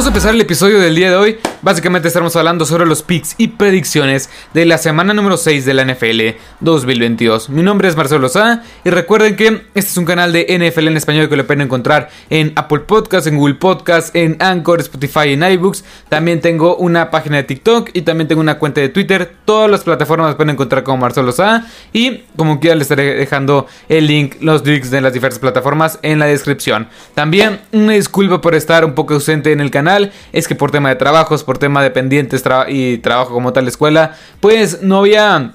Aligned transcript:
Vamos 0.00 0.06
a 0.06 0.16
empezar 0.16 0.34
el 0.34 0.40
episodio 0.40 0.80
del 0.80 0.94
día 0.94 1.10
de 1.10 1.16
hoy. 1.16 1.38
Básicamente 1.62 2.08
estaremos 2.08 2.34
hablando 2.36 2.64
sobre 2.64 2.86
los 2.86 3.02
picks 3.02 3.34
y 3.36 3.48
predicciones 3.48 4.30
de 4.54 4.64
la 4.64 4.78
semana 4.78 5.12
número 5.12 5.36
6 5.36 5.66
de 5.66 5.74
la 5.74 5.84
NFL 5.84 6.38
2022. 6.60 7.50
Mi 7.50 7.62
nombre 7.62 7.86
es 7.86 7.96
Marcelo 7.96 8.30
Sá 8.30 8.62
y 8.82 8.88
recuerden 8.88 9.36
que 9.36 9.46
este 9.74 9.90
es 9.90 9.96
un 9.98 10.06
canal 10.06 10.32
de 10.32 10.46
NFL 10.48 10.88
en 10.88 10.96
español 10.96 11.28
que 11.28 11.36
lo 11.36 11.46
pueden 11.46 11.60
encontrar 11.60 12.08
en 12.30 12.54
Apple 12.56 12.80
Podcasts, 12.80 13.26
en 13.26 13.36
Google 13.36 13.56
Podcasts, 13.56 14.10
en 14.14 14.38
Anchor, 14.40 14.80
Spotify 14.80 15.28
y 15.28 15.32
en 15.34 15.42
iBooks. 15.42 15.84
También 16.08 16.40
tengo 16.40 16.76
una 16.76 17.10
página 17.10 17.36
de 17.36 17.42
TikTok 17.42 17.90
y 17.92 18.02
también 18.02 18.26
tengo 18.26 18.40
una 18.40 18.58
cuenta 18.58 18.80
de 18.80 18.88
Twitter. 18.88 19.30
Todas 19.44 19.70
las 19.70 19.84
plataformas 19.84 20.28
las 20.28 20.36
pueden 20.36 20.54
encontrar 20.54 20.82
como 20.82 20.96
Marcelo 20.96 21.30
Sá 21.30 21.66
y 21.92 22.22
como 22.36 22.58
quiera 22.58 22.74
les 22.74 22.84
estaré 22.84 23.16
dejando 23.16 23.66
el 23.90 24.06
link, 24.06 24.36
los 24.40 24.64
links 24.64 24.90
de 24.90 25.02
las 25.02 25.12
diferentes 25.12 25.38
plataformas 25.38 25.98
en 26.00 26.20
la 26.20 26.24
descripción. 26.24 26.88
También 27.14 27.60
una 27.72 27.92
disculpa 27.92 28.40
por 28.40 28.54
estar 28.54 28.82
un 28.82 28.94
poco 28.94 29.12
ausente 29.12 29.52
en 29.52 29.60
el 29.60 29.70
canal 29.70 30.10
es 30.32 30.48
que 30.48 30.54
por 30.54 30.70
tema 30.70 30.88
de 30.88 30.96
trabajos, 30.96 31.44
por 31.50 31.58
tema 31.58 31.82
de 31.82 31.90
pendientes 31.90 32.44
y 32.68 32.98
trabajo 32.98 33.32
como 33.32 33.52
tal 33.52 33.66
escuela, 33.66 34.14
pues 34.38 34.82
no 34.82 34.98
había 34.98 35.54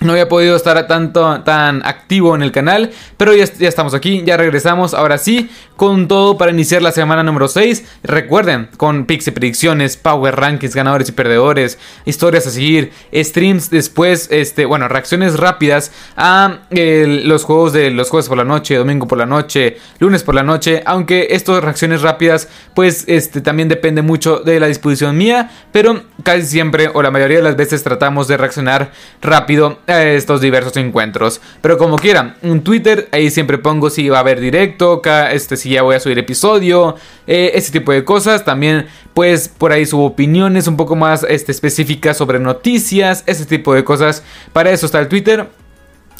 no 0.00 0.12
había 0.12 0.28
podido 0.28 0.56
estar 0.56 0.86
tanto 0.86 1.40
tan 1.42 1.84
activo 1.86 2.34
en 2.34 2.42
el 2.42 2.52
canal, 2.52 2.90
pero 3.16 3.34
ya, 3.34 3.44
estamos 3.44 3.94
aquí, 3.94 4.22
ya 4.24 4.36
regresamos, 4.36 4.94
ahora 4.94 5.18
sí, 5.18 5.50
con 5.76 6.08
todo 6.08 6.36
para 6.36 6.52
iniciar 6.52 6.82
la 6.82 6.92
semana 6.92 7.22
número 7.22 7.48
6. 7.48 7.84
Recuerden, 8.02 8.68
con 8.76 9.06
y 9.08 9.30
predicciones, 9.30 9.96
power 9.96 10.36
rankings, 10.36 10.74
ganadores 10.74 11.08
y 11.08 11.12
perdedores, 11.12 11.78
historias 12.04 12.46
a 12.46 12.50
seguir, 12.50 12.92
streams 13.12 13.70
después, 13.70 14.28
este, 14.30 14.66
bueno, 14.66 14.88
reacciones 14.88 15.38
rápidas 15.38 15.92
a 16.16 16.58
los 16.70 17.44
juegos 17.44 17.72
de 17.72 17.90
los 17.90 18.10
jueves 18.10 18.28
por 18.28 18.38
la 18.38 18.44
noche, 18.44 18.76
domingo 18.76 19.06
por 19.06 19.18
la 19.18 19.26
noche, 19.26 19.78
lunes 19.98 20.22
por 20.22 20.34
la 20.34 20.42
noche, 20.42 20.82
aunque 20.86 21.28
estas 21.30 21.62
reacciones 21.62 22.02
rápidas, 22.02 22.48
pues 22.74 23.04
este 23.06 23.40
también 23.40 23.68
depende 23.68 24.02
mucho 24.02 24.38
de 24.38 24.60
la 24.60 24.66
disposición 24.66 25.16
mía, 25.16 25.50
pero 25.72 26.02
casi 26.22 26.46
siempre 26.46 26.90
o 26.92 27.02
la 27.02 27.10
mayoría 27.10 27.38
de 27.38 27.44
las 27.44 27.56
veces 27.56 27.82
tratamos 27.82 28.28
de 28.28 28.36
reaccionar 28.36 28.92
rápido 29.22 29.78
estos 29.86 30.40
diversos 30.40 30.76
encuentros. 30.76 31.40
Pero 31.60 31.78
como 31.78 31.96
quieran, 31.96 32.36
en 32.42 32.62
Twitter 32.62 33.08
ahí 33.12 33.30
siempre 33.30 33.58
pongo 33.58 33.90
si 33.90 34.08
va 34.08 34.18
a 34.18 34.20
haber 34.20 34.40
directo, 34.40 35.02
este, 35.30 35.56
si 35.56 35.70
ya 35.70 35.82
voy 35.82 35.96
a 35.96 36.00
subir 36.00 36.18
episodio, 36.18 36.96
eh, 37.26 37.52
ese 37.54 37.72
tipo 37.72 37.92
de 37.92 38.04
cosas. 38.04 38.44
También 38.44 38.86
pues 39.14 39.48
por 39.48 39.72
ahí 39.72 39.86
subo 39.86 40.06
opiniones 40.06 40.66
un 40.66 40.76
poco 40.76 40.96
más 40.96 41.24
este, 41.28 41.52
específicas 41.52 42.16
sobre 42.16 42.38
noticias, 42.38 43.22
ese 43.26 43.46
tipo 43.46 43.74
de 43.74 43.84
cosas. 43.84 44.22
Para 44.52 44.70
eso 44.70 44.86
está 44.86 45.00
el 45.00 45.08
Twitter. 45.08 45.48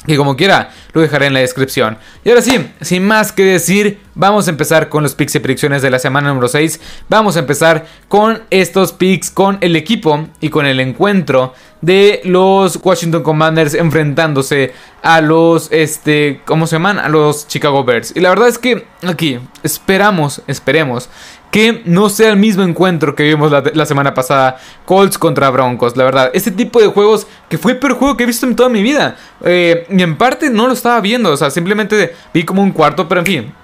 Y 0.06 0.16
como 0.16 0.36
quiera, 0.36 0.70
lo 0.92 1.00
dejaré 1.00 1.26
en 1.26 1.34
la 1.34 1.40
descripción. 1.40 1.96
Y 2.24 2.28
ahora 2.28 2.42
sí, 2.42 2.70
sin 2.82 3.06
más 3.06 3.32
que 3.32 3.44
decir, 3.44 4.00
vamos 4.14 4.46
a 4.46 4.50
empezar 4.50 4.88
con 4.90 5.02
los 5.02 5.14
picks 5.14 5.34
y 5.34 5.38
predicciones 5.38 5.80
de 5.80 5.90
la 5.90 5.98
semana 5.98 6.28
número 6.28 6.48
6. 6.48 6.80
Vamos 7.08 7.36
a 7.36 7.40
empezar 7.40 7.86
con 8.08 8.42
estos 8.50 8.92
picks, 8.92 9.30
con 9.30 9.56
el 9.62 9.76
equipo 9.76 10.28
y 10.40 10.50
con 10.50 10.66
el 10.66 10.80
encuentro 10.80 11.54
de 11.80 12.20
los 12.24 12.78
Washington 12.82 13.22
Commanders 13.22 13.74
enfrentándose 13.74 14.72
a 15.02 15.20
los, 15.20 15.70
este, 15.70 16.40
¿cómo 16.44 16.66
se 16.66 16.76
llaman? 16.76 16.98
A 16.98 17.08
los 17.08 17.48
Chicago 17.48 17.84
Bears. 17.84 18.12
Y 18.14 18.20
la 18.20 18.30
verdad 18.30 18.48
es 18.48 18.58
que 18.58 18.86
aquí 19.06 19.38
esperamos, 19.62 20.42
esperemos 20.46 21.08
que 21.54 21.82
no 21.84 22.08
sea 22.08 22.30
el 22.30 22.36
mismo 22.36 22.64
encuentro 22.64 23.14
que 23.14 23.22
vimos 23.22 23.52
la, 23.52 23.86
semana 23.86 24.12
pasada, 24.12 24.56
Colts 24.84 25.16
contra 25.16 25.50
Broncos, 25.50 25.96
la 25.96 26.02
verdad. 26.02 26.32
Este 26.34 26.50
tipo 26.50 26.80
de 26.80 26.88
juegos 26.88 27.28
que 27.48 27.58
fue 27.58 27.70
el 27.70 27.78
peor 27.78 27.92
juego 27.92 28.16
que 28.16 28.24
he 28.24 28.26
visto 28.26 28.44
en 28.44 28.56
toda 28.56 28.68
mi 28.68 28.82
vida. 28.82 29.16
Eh, 29.44 29.86
y 29.88 30.02
en 30.02 30.16
parte 30.16 30.50
no 30.50 30.66
lo 30.66 30.72
estaba 30.72 31.00
viendo, 31.00 31.30
o 31.30 31.36
sea, 31.36 31.52
simplemente 31.52 32.12
vi 32.34 32.42
como 32.42 32.60
un 32.60 32.72
cuarto, 32.72 33.06
pero 33.06 33.20
en 33.20 33.26
fin. 33.26 33.54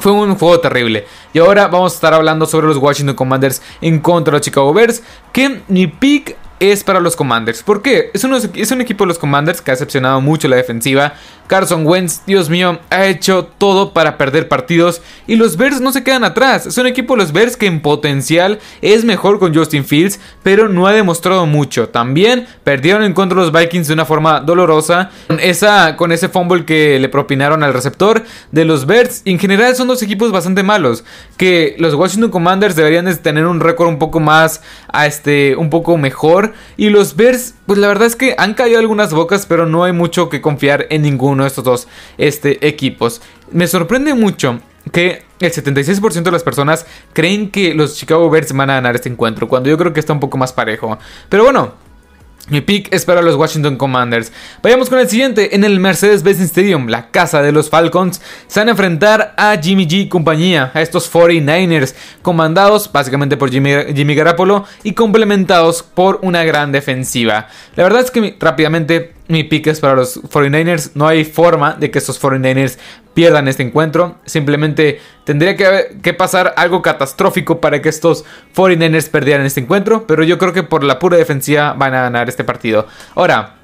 Fue 0.00 0.10
un 0.10 0.34
juego 0.34 0.58
terrible. 0.58 1.06
Y 1.32 1.38
ahora 1.38 1.68
vamos 1.68 1.92
a 1.92 1.94
estar 1.94 2.12
hablando 2.12 2.44
sobre 2.44 2.66
los 2.66 2.78
Washington 2.78 3.14
Commanders 3.14 3.62
en 3.80 4.00
contra 4.00 4.32
de 4.32 4.38
los 4.38 4.44
Chicago 4.44 4.74
Bears. 4.74 5.00
Que 5.30 5.60
mi 5.68 5.86
pick 5.86 6.36
es 6.58 6.82
para 6.82 6.98
los 6.98 7.14
Commanders. 7.14 7.62
¿Por 7.62 7.82
qué? 7.82 8.10
Es, 8.14 8.24
es 8.24 8.70
un 8.72 8.80
equipo 8.80 9.04
de 9.04 9.08
los 9.08 9.18
Commanders 9.20 9.60
que 9.60 9.70
ha 9.70 9.74
decepcionado 9.74 10.20
mucho 10.20 10.48
la 10.48 10.56
defensiva. 10.56 11.14
Carson 11.52 11.86
Wentz, 11.86 12.22
Dios 12.26 12.48
mío, 12.48 12.78
ha 12.88 13.04
hecho 13.04 13.44
todo 13.58 13.92
para 13.92 14.16
perder 14.16 14.48
partidos. 14.48 15.02
Y 15.26 15.36
los 15.36 15.58
Bears 15.58 15.82
no 15.82 15.92
se 15.92 16.02
quedan 16.02 16.24
atrás. 16.24 16.64
Es 16.64 16.78
un 16.78 16.86
equipo 16.86 17.14
los 17.14 17.34
Bears 17.34 17.58
que 17.58 17.66
en 17.66 17.82
potencial 17.82 18.58
es 18.80 19.04
mejor 19.04 19.38
con 19.38 19.54
Justin 19.54 19.84
Fields, 19.84 20.18
pero 20.42 20.70
no 20.70 20.86
ha 20.86 20.92
demostrado 20.92 21.44
mucho. 21.44 21.90
También 21.90 22.46
perdieron 22.64 23.02
en 23.02 23.12
contra 23.12 23.38
de 23.38 23.44
los 23.44 23.52
Vikings 23.52 23.88
de 23.88 23.92
una 23.92 24.06
forma 24.06 24.40
dolorosa. 24.40 25.10
Con, 25.26 25.40
esa, 25.40 25.94
con 25.98 26.10
ese 26.10 26.30
fumble 26.30 26.64
que 26.64 26.98
le 26.98 27.10
propinaron 27.10 27.62
al 27.62 27.74
receptor 27.74 28.24
de 28.50 28.64
los 28.64 28.86
Bears. 28.86 29.20
en 29.26 29.38
general 29.38 29.76
son 29.76 29.88
dos 29.88 30.02
equipos 30.02 30.32
bastante 30.32 30.62
malos. 30.62 31.04
Que 31.36 31.76
los 31.78 31.92
Washington 31.92 32.30
Commanders 32.30 32.76
deberían 32.76 33.04
de 33.04 33.14
tener 33.16 33.44
un 33.44 33.60
récord 33.60 33.90
un 33.90 33.98
poco 33.98 34.20
más, 34.20 34.62
este, 35.04 35.54
un 35.56 35.68
poco 35.68 35.98
mejor 35.98 36.54
y 36.78 36.88
los 36.88 37.14
Bears, 37.14 37.56
pues 37.66 37.78
la 37.78 37.88
verdad 37.88 38.06
es 38.06 38.16
que 38.16 38.34
han 38.38 38.54
caído 38.54 38.78
algunas 38.78 39.12
bocas, 39.12 39.44
pero 39.44 39.66
no 39.66 39.84
hay 39.84 39.92
mucho 39.92 40.30
que 40.30 40.40
confiar 40.40 40.86
en 40.88 41.02
ninguno 41.02 41.41
de 41.44 41.48
estos 41.48 41.64
dos 41.64 41.88
este, 42.18 42.66
equipos. 42.66 43.20
Me 43.50 43.66
sorprende 43.66 44.14
mucho 44.14 44.60
que 44.90 45.22
el 45.40 45.52
76% 45.52 46.22
de 46.22 46.30
las 46.30 46.42
personas 46.42 46.86
creen 47.12 47.50
que 47.50 47.74
los 47.74 47.96
Chicago 47.96 48.28
Bears 48.30 48.52
van 48.52 48.70
a 48.70 48.74
ganar 48.74 48.96
este 48.96 49.08
encuentro, 49.08 49.48
cuando 49.48 49.68
yo 49.68 49.78
creo 49.78 49.92
que 49.92 50.00
está 50.00 50.12
un 50.12 50.20
poco 50.20 50.38
más 50.38 50.52
parejo. 50.52 50.98
Pero 51.28 51.44
bueno, 51.44 51.74
mi 52.48 52.60
pick 52.60 52.92
es 52.92 53.04
para 53.04 53.22
los 53.22 53.36
Washington 53.36 53.76
Commanders. 53.76 54.32
Vayamos 54.62 54.88
con 54.88 54.98
el 54.98 55.08
siguiente. 55.08 55.54
En 55.54 55.62
el 55.62 55.78
Mercedes-Benz 55.78 56.40
Stadium, 56.40 56.88
la 56.88 57.10
casa 57.12 57.40
de 57.40 57.52
los 57.52 57.70
Falcons, 57.70 58.20
se 58.48 58.58
van 58.58 58.66
a 58.66 58.72
enfrentar 58.72 59.32
a 59.36 59.56
Jimmy 59.62 59.86
G 59.86 59.92
y 60.00 60.08
compañía, 60.08 60.72
a 60.74 60.82
estos 60.82 61.12
49ers, 61.12 61.94
comandados 62.20 62.90
básicamente 62.90 63.36
por 63.36 63.50
Jimmy, 63.50 63.70
Jimmy 63.94 64.16
Garapolo 64.16 64.64
y 64.82 64.94
complementados 64.94 65.84
por 65.84 66.18
una 66.22 66.42
gran 66.42 66.72
defensiva. 66.72 67.46
La 67.76 67.84
verdad 67.84 68.02
es 68.02 68.10
que 68.10 68.36
rápidamente 68.40 69.12
mi 69.32 69.44
pick 69.44 69.66
es 69.66 69.80
para 69.80 69.94
los 69.94 70.22
49ers. 70.22 70.92
No 70.94 71.08
hay 71.08 71.24
forma 71.24 71.74
de 71.74 71.90
que 71.90 71.98
estos 71.98 72.22
49ers 72.22 72.78
pierdan 73.14 73.48
este 73.48 73.62
encuentro. 73.62 74.16
Simplemente 74.24 75.00
tendría 75.24 75.56
que, 75.56 75.98
que, 76.02 76.14
pasar 76.14 76.54
algo 76.56 76.82
catastrófico 76.82 77.60
para 77.60 77.82
que 77.82 77.88
estos 77.88 78.24
49ers 78.54 79.10
perdieran 79.10 79.44
este 79.44 79.60
encuentro. 79.60 80.06
Pero 80.06 80.22
yo 80.22 80.38
creo 80.38 80.52
que 80.52 80.62
por 80.62 80.84
la 80.84 80.98
pura 80.98 81.16
defensiva 81.16 81.72
van 81.72 81.94
a 81.94 82.02
ganar 82.02 82.28
este 82.28 82.44
partido. 82.44 82.86
Ahora, 83.14 83.56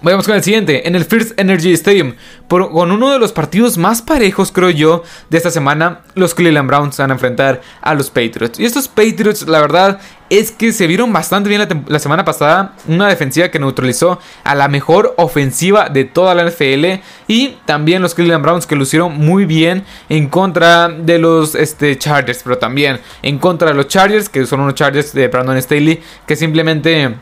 Vamos 0.00 0.26
con 0.26 0.36
el 0.36 0.44
siguiente, 0.44 0.86
en 0.86 0.94
el 0.94 1.04
First 1.04 1.32
Energy 1.40 1.72
Stadium, 1.72 2.14
con 2.46 2.92
uno 2.92 3.10
de 3.10 3.18
los 3.18 3.32
partidos 3.32 3.76
más 3.76 4.00
parejos, 4.00 4.52
creo 4.52 4.70
yo, 4.70 5.02
de 5.28 5.38
esta 5.38 5.50
semana, 5.50 6.02
los 6.14 6.36
Cleveland 6.36 6.68
Browns 6.68 6.98
van 6.98 7.10
a 7.10 7.14
enfrentar 7.14 7.60
a 7.80 7.94
los 7.94 8.08
Patriots. 8.08 8.60
Y 8.60 8.64
estos 8.64 8.86
Patriots, 8.86 9.48
la 9.48 9.60
verdad, 9.60 9.98
es 10.30 10.52
que 10.52 10.72
se 10.72 10.86
vieron 10.86 11.12
bastante 11.12 11.48
bien 11.48 11.62
la, 11.62 11.82
la, 11.88 11.98
semana 11.98 12.24
pasada, 12.24 12.76
una 12.86 13.08
defensiva 13.08 13.48
que 13.48 13.58
neutralizó 13.58 14.20
a 14.44 14.54
la 14.54 14.68
mejor 14.68 15.14
ofensiva 15.16 15.88
de 15.88 16.04
toda 16.04 16.32
la 16.36 16.48
NFL, 16.48 17.02
y 17.26 17.56
también 17.64 18.00
los 18.00 18.14
Cleveland 18.14 18.44
Browns 18.44 18.68
que 18.68 18.76
lucieron 18.76 19.18
muy 19.18 19.46
bien 19.46 19.82
en 20.08 20.28
contra 20.28 20.88
de 20.88 21.18
los 21.18 21.56
este, 21.56 21.98
Chargers, 21.98 22.42
pero 22.44 22.56
también 22.56 23.00
en 23.22 23.38
contra 23.38 23.70
de 23.70 23.74
los 23.74 23.88
Chargers, 23.88 24.28
que 24.28 24.46
son 24.46 24.60
unos 24.60 24.74
Chargers 24.74 25.12
de 25.12 25.26
Brandon 25.26 25.60
Staley, 25.60 26.00
que 26.24 26.36
simplemente 26.36 27.16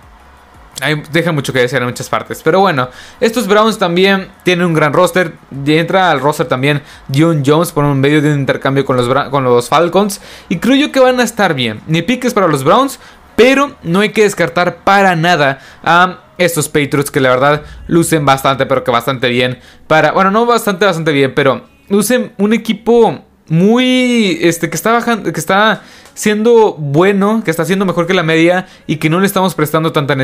deja 1.11 1.33
mucho 1.33 1.53
que 1.53 1.61
decir 1.61 1.79
en 1.79 1.85
muchas 1.85 2.09
partes. 2.09 2.41
Pero 2.43 2.61
bueno, 2.61 2.89
estos 3.21 3.47
Browns 3.47 3.79
también 3.79 4.29
tienen 4.43 4.67
un 4.67 4.75
gran 4.75 4.93
roster. 4.93 5.33
Entra 5.67 6.11
al 6.11 6.21
roster 6.21 6.47
también 6.47 6.83
Dion 7.09 7.43
Jones 7.45 7.73
por 7.73 7.85
un 7.85 8.01
medio 8.01 8.21
de 8.21 8.33
un 8.33 8.41
intercambio 8.41 8.85
con 8.85 8.97
los, 8.97 9.09
con 9.31 9.45
los 9.45 9.69
Falcons. 9.69 10.21
Y 10.49 10.59
creo 10.59 10.77
yo 10.77 10.93
que 10.93 11.01
van 11.01 11.21
a 11.21 11.25
estar 11.25 11.55
bien. 11.55 11.81
Ni 11.87 12.03
piques 12.03 12.35
para 12.35 12.49
los 12.49 12.65
Browns. 12.65 12.99
Pero 13.37 13.77
no 13.83 14.01
hay 14.01 14.11
que 14.11 14.23
descartar 14.23 14.79
para 14.79 15.15
nada 15.15 15.59
a 15.85 16.21
estos 16.39 16.69
Patriots 16.69 17.11
que 17.11 17.21
la 17.21 17.31
verdad 17.31 17.63
lucen 17.87 18.25
bastante, 18.25 18.65
pero 18.67 18.83
que 18.83 18.91
bastante 18.91 19.29
bien. 19.29 19.59
Para, 19.87 20.13
bueno, 20.13 20.31
no 20.31 20.47
bastante, 20.47 20.87
bastante 20.87 21.13
bien, 21.13 21.35
pero 21.35 21.65
lucen 21.89 22.33
un 22.39 22.53
equipo 22.53 23.26
muy, 23.49 24.39
este, 24.43 24.69
que 24.71 24.77
está 24.77 24.93
bajando, 24.93 25.33
que 25.33 25.41
está 25.41 25.83
siendo 26.15 26.75
bueno, 26.79 27.43
que 27.45 27.51
está 27.51 27.65
siendo 27.65 27.85
mejor 27.85 28.07
que 28.07 28.15
la 28.15 28.23
media 28.23 28.67
y 28.87 28.97
que 28.97 29.11
no 29.11 29.21
le 29.21 29.27
estamos 29.27 29.55
prestando 29.55 29.93
tanta, 29.93 30.15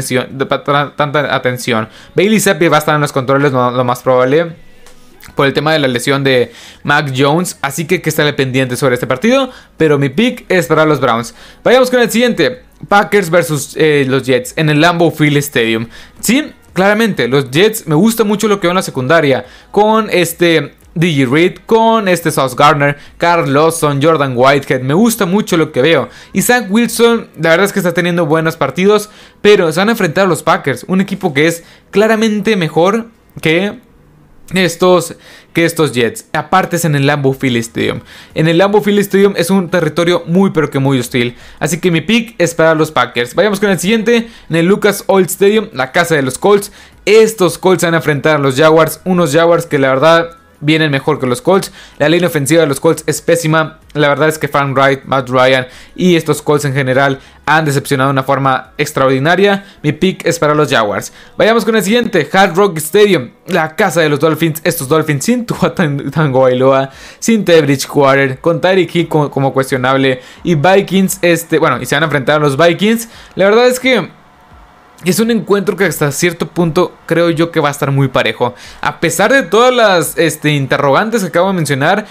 atención. 1.34 1.88
Bailey 2.16 2.40
Zappi 2.40 2.68
va 2.68 2.78
a 2.78 2.80
estar 2.80 2.94
en 2.94 3.02
los 3.02 3.12
controles, 3.12 3.52
lo, 3.52 3.84
más 3.84 4.02
probable 4.02 4.56
por 5.36 5.46
el 5.46 5.52
tema 5.52 5.72
de 5.72 5.78
la 5.78 5.88
lesión 5.88 6.24
de 6.24 6.52
Mac 6.82 7.12
Jones. 7.16 7.58
Así 7.62 7.86
que 7.86 8.02
que 8.02 8.08
estaré 8.08 8.32
pendiente 8.32 8.74
sobre 8.76 8.94
este 8.94 9.06
partido. 9.06 9.50
Pero 9.76 9.98
mi 9.98 10.08
pick 10.08 10.44
es 10.48 10.66
para 10.66 10.84
los 10.84 11.00
Browns. 11.00 11.34
Vayamos 11.62 11.90
con 11.90 12.00
el 12.00 12.10
siguiente. 12.10 12.62
Packers 12.88 13.30
versus 13.30 13.76
eh, 13.76 14.04
los 14.08 14.24
Jets 14.24 14.54
en 14.56 14.68
el 14.68 14.80
Lambeau 14.80 15.12
Field 15.12 15.36
Stadium. 15.36 15.86
Sí, 16.18 16.52
claramente, 16.72 17.28
los 17.28 17.50
Jets 17.50 17.86
me 17.86 17.94
gusta 17.94 18.24
mucho 18.24 18.48
lo 18.48 18.58
que 18.58 18.66
veo 18.66 18.72
en 18.72 18.76
la 18.76 18.82
secundaria. 18.82 19.44
Con 19.70 20.08
este 20.10 20.74
DJ 20.94 21.26
Reed 21.26 21.58
con 21.66 22.08
este 22.08 22.30
Sauce 22.30 22.54
Gardner, 22.56 22.98
Carl 23.18 23.52
Lawson, 23.52 24.02
Jordan 24.02 24.34
Whitehead. 24.36 24.82
Me 24.82 24.94
gusta 24.94 25.26
mucho 25.26 25.56
lo 25.56 25.72
que 25.72 25.82
veo. 25.82 26.08
Y 26.32 26.42
Zach 26.42 26.66
Wilson, 26.70 27.28
la 27.40 27.50
verdad 27.50 27.66
es 27.66 27.72
que 27.72 27.80
está 27.80 27.94
teniendo 27.94 28.26
buenos 28.26 28.56
partidos, 28.56 29.10
pero 29.40 29.72
se 29.72 29.80
van 29.80 29.88
a 29.88 29.92
enfrentar 29.92 30.28
los 30.28 30.42
Packers, 30.42 30.84
un 30.88 31.00
equipo 31.00 31.32
que 31.32 31.46
es 31.46 31.64
claramente 31.90 32.56
mejor 32.56 33.06
que 33.40 33.80
estos 34.54 35.16
que 35.52 35.64
estos 35.64 35.92
Jets. 35.92 36.26
Aparte 36.32 36.76
es 36.76 36.84
en 36.84 36.94
el 36.94 37.06
Lambeau 37.06 37.34
Field 37.34 37.56
Stadium. 37.58 38.00
En 38.34 38.48
el 38.48 38.58
Lambeau 38.58 38.82
Field 38.82 39.00
Stadium 39.00 39.34
es 39.36 39.50
un 39.50 39.68
territorio 39.68 40.24
muy 40.26 40.50
pero 40.50 40.70
que 40.70 40.78
muy 40.78 40.98
hostil. 40.98 41.36
Así 41.58 41.78
que 41.78 41.90
mi 41.90 42.00
pick 42.00 42.34
es 42.38 42.54
para 42.54 42.74
los 42.74 42.90
Packers. 42.90 43.34
Vayamos 43.34 43.60
con 43.60 43.70
el 43.70 43.78
siguiente. 43.78 44.28
En 44.48 44.56
el 44.56 44.66
Lucas 44.66 45.04
Oil 45.06 45.26
Stadium, 45.26 45.68
la 45.72 45.92
casa 45.92 46.14
de 46.14 46.22
los 46.22 46.38
Colts. 46.38 46.72
Estos 47.04 47.58
Colts 47.58 47.84
van 47.84 47.94
a 47.94 47.98
enfrentar 47.98 48.36
a 48.36 48.38
los 48.38 48.56
Jaguars. 48.56 49.00
Unos 49.04 49.32
Jaguars 49.32 49.66
que 49.66 49.78
la 49.78 49.88
verdad 49.88 50.41
vienen 50.62 50.90
mejor 50.90 51.20
que 51.20 51.26
los 51.26 51.42
Colts. 51.42 51.70
La 51.98 52.08
línea 52.08 52.28
ofensiva 52.28 52.62
de 52.62 52.66
los 52.66 52.80
Colts 52.80 53.04
es 53.06 53.20
pésima. 53.20 53.78
La 53.92 54.08
verdad 54.08 54.28
es 54.28 54.38
que 54.38 54.48
Frank 54.48 54.74
Wright, 54.74 55.04
Matt 55.04 55.28
Ryan 55.28 55.66
y 55.94 56.16
estos 56.16 56.40
Colts 56.40 56.64
en 56.64 56.72
general 56.72 57.20
han 57.44 57.66
decepcionado 57.66 58.08
de 58.08 58.12
una 58.12 58.22
forma 58.22 58.72
extraordinaria. 58.78 59.66
Mi 59.82 59.92
pick 59.92 60.24
es 60.24 60.38
para 60.38 60.54
los 60.54 60.70
Jaguars. 60.70 61.12
Vayamos 61.36 61.66
con 61.66 61.76
el 61.76 61.82
siguiente: 61.82 62.26
Hard 62.32 62.56
Rock 62.56 62.78
Stadium, 62.78 63.30
la 63.46 63.76
casa 63.76 64.00
de 64.00 64.08
los 64.08 64.20
Dolphins. 64.20 64.62
Estos 64.64 64.88
Dolphins 64.88 65.24
sin 65.24 65.44
Tua 65.46 65.74
Tango 65.74 66.40
Bailoa, 66.40 66.90
sin 67.18 67.44
Ted 67.44 67.64
Bridgewater, 67.64 68.38
con 68.38 68.60
Tyreek 68.60 68.94
Hill 68.94 69.08
como, 69.08 69.30
como 69.30 69.52
cuestionable 69.52 70.22
y 70.42 70.54
Vikings. 70.54 71.18
Este, 71.20 71.58
bueno, 71.58 71.80
y 71.82 71.86
se 71.86 71.94
van 71.96 72.04
a 72.04 72.06
enfrentar 72.06 72.36
a 72.36 72.44
los 72.44 72.56
Vikings. 72.56 73.08
La 73.34 73.44
verdad 73.44 73.66
es 73.66 73.78
que 73.78 74.21
es 75.04 75.20
un 75.20 75.30
encuentro 75.30 75.76
que 75.76 75.84
hasta 75.84 76.12
cierto 76.12 76.48
punto 76.48 76.94
creo 77.06 77.30
yo 77.30 77.50
que 77.50 77.60
va 77.60 77.68
a 77.68 77.72
estar 77.72 77.90
muy 77.90 78.08
parejo. 78.08 78.54
A 78.80 79.00
pesar 79.00 79.32
de 79.32 79.42
todas 79.42 79.74
las 79.74 80.18
este, 80.18 80.52
interrogantes 80.52 81.22
que 81.22 81.28
acabo 81.28 81.48
de 81.48 81.54
mencionar, 81.54 82.06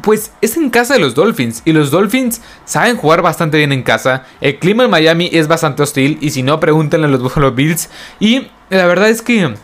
pues 0.00 0.32
es 0.40 0.56
en 0.56 0.70
casa 0.70 0.94
de 0.94 1.00
los 1.00 1.14
Dolphins. 1.14 1.62
Y 1.64 1.72
los 1.72 1.90
Dolphins 1.90 2.40
saben 2.64 2.96
jugar 2.96 3.22
bastante 3.22 3.58
bien 3.58 3.72
en 3.72 3.82
casa. 3.82 4.24
El 4.40 4.58
clima 4.58 4.84
en 4.84 4.90
Miami 4.90 5.28
es 5.32 5.48
bastante 5.48 5.82
hostil. 5.82 6.18
Y 6.20 6.30
si 6.30 6.42
no, 6.42 6.58
pregúntenle 6.60 7.06
a 7.06 7.10
los 7.10 7.22
Buffalo 7.22 7.52
Bills. 7.52 7.90
Y 8.18 8.48
la 8.70 8.86
verdad 8.86 9.10
es 9.10 9.22
que 9.22 9.54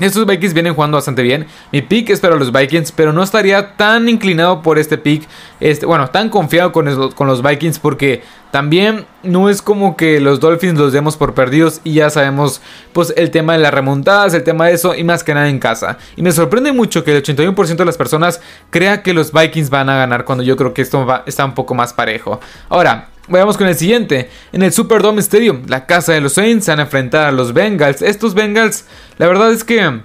estos 0.00 0.26
Vikings 0.26 0.54
vienen 0.54 0.74
jugando 0.74 0.96
bastante 0.96 1.22
bien. 1.22 1.46
Mi 1.70 1.82
pick 1.82 2.10
es 2.10 2.20
para 2.20 2.36
los 2.36 2.50
Vikings, 2.50 2.92
pero 2.92 3.12
no 3.12 3.22
estaría 3.22 3.76
tan 3.76 4.08
inclinado 4.08 4.62
por 4.62 4.78
este 4.78 4.98
pick. 4.98 5.28
Este, 5.60 5.86
bueno, 5.86 6.08
tan 6.08 6.30
confiado 6.30 6.72
con, 6.72 6.86
los 6.86 7.42
Vikings 7.42 7.78
porque 7.78 8.22
también 8.52 9.06
no 9.22 9.48
es 9.48 9.62
como 9.62 9.96
que 9.96 10.20
los 10.20 10.38
Dolphins 10.38 10.78
los 10.78 10.92
demos 10.92 11.16
por 11.16 11.32
perdidos 11.32 11.80
y 11.84 11.94
ya 11.94 12.10
sabemos 12.10 12.60
pues 12.92 13.14
el 13.16 13.30
tema 13.30 13.54
de 13.54 13.60
las 13.60 13.72
remontadas, 13.72 14.34
el 14.34 14.44
tema 14.44 14.66
de 14.66 14.74
eso 14.74 14.94
y 14.94 15.04
más 15.04 15.24
que 15.24 15.32
nada 15.32 15.48
en 15.48 15.58
casa. 15.58 15.96
Y 16.16 16.22
me 16.22 16.32
sorprende 16.32 16.70
mucho 16.70 17.02
que 17.02 17.16
el 17.16 17.22
81% 17.22 17.76
de 17.76 17.84
las 17.86 17.96
personas 17.96 18.42
crea 18.68 19.02
que 19.02 19.14
los 19.14 19.32
Vikings 19.32 19.70
van 19.70 19.88
a 19.88 19.96
ganar 19.96 20.26
cuando 20.26 20.44
yo 20.44 20.54
creo 20.58 20.74
que 20.74 20.82
esto 20.82 21.06
está 21.24 21.46
un 21.46 21.54
poco 21.54 21.74
más 21.74 21.94
parejo. 21.94 22.40
Ahora, 22.68 23.08
Vayamos 23.28 23.56
con 23.56 23.68
el 23.68 23.76
siguiente. 23.76 24.28
En 24.50 24.62
el 24.62 24.72
Superdome 24.72 25.20
Stadium, 25.20 25.62
la 25.68 25.86
casa 25.86 26.12
de 26.12 26.20
los 26.20 26.32
Saints 26.32 26.64
se 26.64 26.72
van 26.72 26.80
a 26.80 26.82
enfrentar 26.82 27.28
a 27.28 27.32
los 27.32 27.54
Bengals. 27.54 28.02
Estos 28.02 28.34
Bengals, 28.34 28.84
la 29.16 29.28
verdad 29.28 29.52
es 29.52 29.62
que 29.62 30.00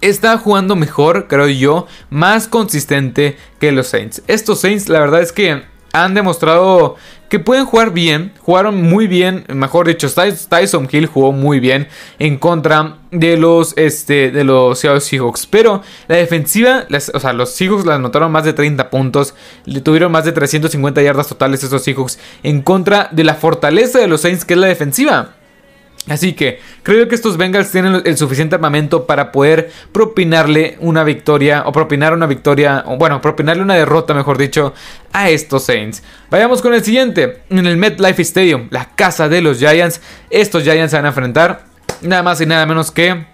está 0.00 0.38
jugando 0.38 0.76
mejor, 0.76 1.26
creo 1.28 1.46
yo, 1.46 1.86
más 2.08 2.48
consistente 2.48 3.36
que 3.60 3.70
los 3.70 3.88
Saints. 3.88 4.22
Estos 4.28 4.62
Saints, 4.62 4.88
la 4.88 5.00
verdad 5.00 5.20
es 5.20 5.30
que 5.30 5.62
han 6.04 6.14
demostrado 6.14 6.96
que 7.28 7.38
pueden 7.40 7.64
jugar 7.64 7.92
bien, 7.92 8.32
jugaron 8.40 8.82
muy 8.82 9.06
bien, 9.06 9.44
mejor 9.48 9.88
dicho, 9.88 10.08
Tyson 10.12 10.88
Hill 10.90 11.06
jugó 11.06 11.32
muy 11.32 11.58
bien 11.58 11.88
en 12.18 12.38
contra 12.38 12.98
de 13.10 13.36
los, 13.36 13.76
este, 13.76 14.30
de 14.30 14.44
los 14.44 14.78
Seahawks, 14.78 15.46
pero 15.46 15.82
la 16.06 16.16
defensiva, 16.16 16.86
o 17.14 17.20
sea, 17.20 17.32
los 17.32 17.50
Seahawks 17.50 17.84
la 17.84 17.96
anotaron 17.96 18.30
más 18.30 18.44
de 18.44 18.52
30 18.52 18.90
puntos, 18.90 19.34
le 19.64 19.80
tuvieron 19.80 20.12
más 20.12 20.24
de 20.24 20.32
350 20.32 21.02
yardas 21.02 21.28
totales 21.28 21.64
esos 21.64 21.82
Seahawks 21.82 22.18
en 22.42 22.62
contra 22.62 23.08
de 23.10 23.24
la 23.24 23.34
fortaleza 23.34 23.98
de 23.98 24.06
los 24.06 24.20
Saints 24.20 24.44
que 24.44 24.54
es 24.54 24.60
la 24.60 24.68
defensiva. 24.68 25.34
Así 26.08 26.34
que 26.34 26.60
creo 26.84 27.08
que 27.08 27.16
estos 27.16 27.36
Bengals 27.36 27.72
tienen 27.72 28.00
el 28.04 28.16
suficiente 28.16 28.54
armamento 28.54 29.06
para 29.06 29.32
poder 29.32 29.72
propinarle 29.90 30.76
una 30.80 31.02
victoria 31.02 31.64
o 31.66 31.72
propinar 31.72 32.14
una 32.14 32.26
victoria, 32.26 32.84
o 32.86 32.96
bueno, 32.96 33.20
propinarle 33.20 33.62
una 33.62 33.74
derrota, 33.74 34.14
mejor 34.14 34.38
dicho, 34.38 34.72
a 35.12 35.30
estos 35.30 35.64
Saints. 35.64 36.04
Vayamos 36.30 36.62
con 36.62 36.74
el 36.74 36.84
siguiente, 36.84 37.42
en 37.50 37.66
el 37.66 37.76
MetLife 37.76 38.22
Stadium, 38.22 38.68
la 38.70 38.90
casa 38.94 39.28
de 39.28 39.42
los 39.42 39.58
Giants. 39.58 40.00
Estos 40.30 40.62
Giants 40.62 40.92
se 40.92 40.96
van 40.96 41.06
a 41.06 41.08
enfrentar 41.08 41.64
nada 42.02 42.22
más 42.22 42.40
y 42.40 42.46
nada 42.46 42.66
menos 42.66 42.92
que 42.92 43.26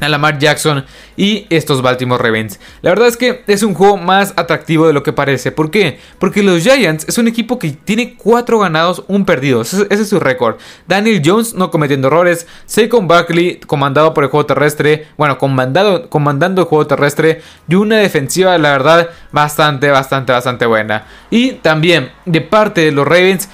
a 0.00 0.08
Lamar 0.08 0.38
Jackson 0.38 0.84
y 1.16 1.46
estos 1.50 1.82
Baltimore 1.82 2.22
Ravens. 2.22 2.60
La 2.82 2.90
verdad 2.90 3.08
es 3.08 3.16
que 3.16 3.42
es 3.46 3.62
un 3.62 3.74
juego 3.74 3.96
más 3.96 4.32
atractivo 4.36 4.86
de 4.86 4.92
lo 4.92 5.02
que 5.02 5.12
parece. 5.12 5.52
¿Por 5.52 5.70
qué? 5.70 5.98
Porque 6.18 6.42
los 6.42 6.62
Giants 6.62 7.06
es 7.08 7.18
un 7.18 7.28
equipo 7.28 7.58
que 7.58 7.70
tiene 7.70 8.14
4 8.14 8.58
ganados, 8.58 9.04
un 9.08 9.24
perdido. 9.24 9.62
Ese, 9.62 9.86
es 9.90 10.08
su 10.08 10.20
récord. 10.20 10.56
Daniel 10.86 11.22
Jones 11.24 11.54
no 11.54 11.70
cometiendo 11.70 12.08
errores. 12.08 12.46
Saquon 12.66 13.08
Buckley 13.08 13.60
comandado 13.66 14.14
por 14.14 14.24
el 14.24 14.30
juego 14.30 14.46
terrestre. 14.46 15.06
Bueno, 15.16 15.38
comandado, 15.38 16.08
comandando 16.08 16.62
el 16.62 16.68
juego 16.68 16.86
terrestre. 16.86 17.42
Y 17.68 17.74
una 17.74 17.98
defensiva, 17.98 18.56
la 18.58 18.72
verdad, 18.72 19.10
bastante, 19.32 19.90
bastante, 19.90 20.32
bastante 20.32 20.66
buena. 20.66 21.06
Y 21.30 21.52
también 21.52 22.10
de 22.24 22.40
parte 22.40 22.82
de 22.82 22.92
los 22.92 23.06
Ravens 23.06 23.48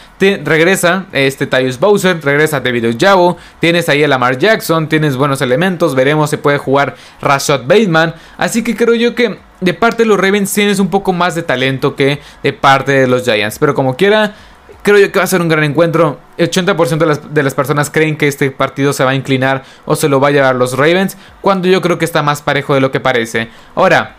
regresa 0.44 1.06
este 1.12 1.46
Tyus 1.46 1.78
Bowser, 1.78 2.22
regresa 2.24 2.60
David 2.60 2.94
Ojabo, 2.96 3.36
tienes 3.60 3.88
ahí 3.88 4.02
a 4.04 4.08
Lamar 4.08 4.38
Jackson, 4.38 4.88
tienes 4.88 5.16
buenos 5.16 5.42
elementos, 5.42 5.94
veremos 5.94 6.32
si 6.36 6.42
puede 6.42 6.58
jugar 6.58 6.96
Rashad 7.20 7.62
Bateman, 7.62 8.14
así 8.36 8.62
que 8.62 8.76
creo 8.76 8.94
yo 8.94 9.14
que 9.14 9.38
de 9.60 9.74
parte 9.74 10.02
de 10.02 10.08
los 10.08 10.18
Ravens 10.18 10.52
tienes 10.52 10.78
un 10.78 10.88
poco 10.88 11.12
más 11.12 11.34
de 11.34 11.42
talento 11.42 11.96
que 11.96 12.20
de 12.42 12.52
parte 12.52 12.92
de 12.92 13.06
los 13.06 13.24
Giants, 13.24 13.58
pero 13.58 13.74
como 13.74 13.96
quiera, 13.96 14.34
creo 14.82 14.98
yo 14.98 15.10
que 15.10 15.18
va 15.18 15.24
a 15.24 15.28
ser 15.28 15.40
un 15.40 15.48
gran 15.48 15.64
encuentro. 15.64 16.20
El 16.36 16.50
80% 16.50 16.98
de 16.98 17.06
las, 17.06 17.34
de 17.34 17.42
las, 17.42 17.54
personas 17.54 17.90
creen 17.90 18.16
que 18.16 18.28
este 18.28 18.50
partido 18.50 18.92
se 18.92 19.04
va 19.04 19.10
a 19.10 19.14
inclinar 19.14 19.64
o 19.86 19.96
se 19.96 20.08
lo 20.08 20.20
va 20.20 20.28
a 20.28 20.30
llevar 20.30 20.54
los 20.56 20.76
Ravens, 20.76 21.16
cuando 21.40 21.68
yo 21.68 21.80
creo 21.80 21.98
que 21.98 22.04
está 22.04 22.22
más 22.22 22.42
parejo 22.42 22.74
de 22.74 22.80
lo 22.80 22.90
que 22.90 23.00
parece. 23.00 23.48
Ahora, 23.74 24.16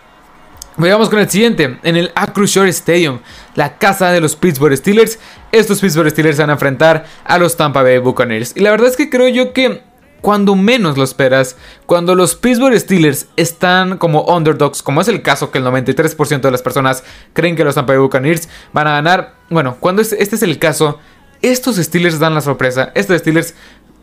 Vayamos 0.78 1.10
con 1.10 1.20
el 1.20 1.30
siguiente, 1.30 1.78
en 1.84 1.96
el 1.96 2.12
Acrisure 2.16 2.70
Stadium, 2.70 3.20
la 3.56 3.78
casa 3.78 4.12
de 4.12 4.20
los 4.20 4.36
Pittsburgh 4.36 4.76
Steelers. 4.76 5.20
Estos 5.54 5.80
Pittsburgh 5.80 6.10
Steelers 6.10 6.38
van 6.38 6.50
a 6.50 6.54
enfrentar 6.54 7.06
a 7.24 7.38
los 7.38 7.56
Tampa 7.56 7.82
Bay 7.82 8.00
Buccaneers. 8.00 8.52
Y 8.58 8.60
la 8.60 8.72
verdad 8.72 8.90
es 8.90 8.98
que 8.98 9.10
creo 9.10 9.30
yo 9.30 9.54
que 9.54 9.84
cuando 10.26 10.56
menos 10.56 10.98
lo 10.98 11.04
esperas, 11.04 11.56
cuando 11.86 12.16
los 12.16 12.34
Pittsburgh 12.34 12.76
Steelers 12.80 13.28
están 13.36 14.00
como 14.00 14.24
underdogs, 14.24 14.82
como 14.82 15.00
es 15.02 15.08
el 15.08 15.22
caso 15.22 15.52
que 15.52 15.60
el 15.60 15.64
93% 15.64 16.42
de 16.42 16.50
las 16.50 16.64
personas 16.64 17.04
creen 17.34 17.56
que 17.56 17.64
los 17.64 17.76
Tampa 17.76 17.94
Bay 17.94 18.02
Buccaneers 18.02 18.50
van 18.74 18.88
a 18.88 18.94
ganar, 18.94 19.36
bueno, 19.52 19.78
cuando 19.80 20.02
este 20.02 20.18
es 20.18 20.42
el 20.42 20.58
caso, 20.58 20.98
estos 21.44 21.76
Steelers 21.76 22.18
dan 22.18 22.34
la 22.34 22.42
sorpresa. 22.42 22.92
Estos 22.96 23.20
Steelers 23.20 23.54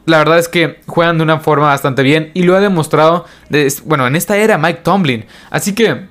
la 0.07 0.19
verdad 0.19 0.39
es 0.39 0.47
que 0.47 0.81
juegan 0.87 1.19
de 1.19 1.25
una 1.25 1.41
forma 1.41 1.67
bastante 1.67 2.05
bien 2.05 2.31
y 2.35 2.45
lo 2.45 2.55
ha 2.55 2.61
demostrado, 2.61 3.25
bueno, 3.85 4.07
en 4.07 4.15
esta 4.15 4.37
era 4.37 4.59
Mike 4.59 4.83
Tomlin. 4.85 5.25
Así 5.51 5.75
que 5.75 6.07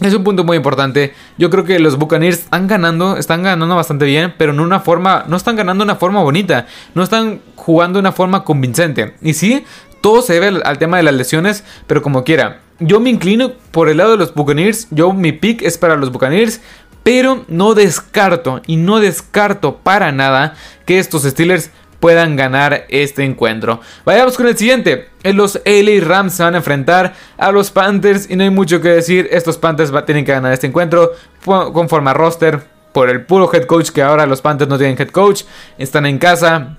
es 0.00 0.14
un 0.14 0.24
punto 0.24 0.44
muy 0.44 0.56
importante. 0.56 1.14
Yo 1.36 1.50
creo 1.50 1.64
que 1.64 1.78
los 1.78 1.98
Buccaneers 1.98 2.38
están 2.38 2.66
ganando, 2.66 3.16
están 3.16 3.42
ganando 3.42 3.76
bastante 3.76 4.04
bien, 4.06 4.34
pero 4.38 4.52
en 4.52 4.60
una 4.60 4.80
forma, 4.80 5.24
no 5.28 5.36
están 5.36 5.56
ganando 5.56 5.84
de 5.84 5.90
una 5.90 5.96
forma 5.98 6.22
bonita, 6.22 6.66
no 6.94 7.02
están 7.02 7.40
jugando 7.56 7.98
de 7.98 8.00
una 8.00 8.12
forma 8.12 8.44
convincente. 8.44 9.14
Y 9.20 9.34
sí, 9.34 9.64
todo 10.00 10.22
se 10.22 10.34
debe 10.34 10.60
al, 10.64 10.78
tema 10.78 10.96
de 10.96 11.02
las 11.02 11.14
lesiones, 11.14 11.64
pero 11.86 12.02
como 12.02 12.24
quiera. 12.24 12.60
Yo 12.78 12.98
me 12.98 13.10
inclino 13.10 13.52
por 13.72 13.90
el 13.90 13.98
lado 13.98 14.12
de 14.12 14.16
los 14.16 14.32
Buccaneers, 14.32 14.88
yo 14.90 15.12
mi 15.12 15.32
pick 15.32 15.60
es 15.62 15.76
para 15.76 15.96
los 15.96 16.10
Buccaneers, 16.10 16.62
pero 17.02 17.44
no 17.48 17.74
descarto 17.74 18.62
y 18.66 18.76
no 18.76 19.00
descarto 19.00 19.76
para 19.78 20.12
nada 20.12 20.54
que 20.86 20.98
estos 20.98 21.22
Steelers 21.24 21.70
puedan 22.00 22.34
ganar 22.34 22.86
este 22.88 23.24
encuentro. 23.24 23.80
Vayamos 24.04 24.36
con 24.36 24.48
el 24.48 24.56
siguiente. 24.56 25.08
Los 25.22 25.60
LA 25.64 26.04
Rams 26.04 26.34
se 26.34 26.42
van 26.42 26.54
a 26.54 26.58
enfrentar 26.58 27.14
a 27.36 27.52
los 27.52 27.70
Panthers 27.70 28.28
y 28.28 28.36
no 28.36 28.42
hay 28.42 28.50
mucho 28.50 28.80
que 28.80 28.88
decir. 28.88 29.28
Estos 29.30 29.58
Panthers 29.58 29.92
tienen 30.06 30.24
que 30.24 30.32
ganar 30.32 30.52
este 30.52 30.66
encuentro 30.66 31.12
conforme 31.44 32.10
a 32.10 32.14
roster 32.14 32.60
por 32.92 33.08
el 33.08 33.24
puro 33.24 33.48
head 33.52 33.66
coach 33.66 33.90
que 33.90 34.02
ahora 34.02 34.26
los 34.26 34.40
Panthers 34.40 34.68
no 34.68 34.78
tienen 34.78 34.96
head 34.98 35.10
coach. 35.10 35.44
Están 35.78 36.06
en 36.06 36.18
casa. 36.18 36.78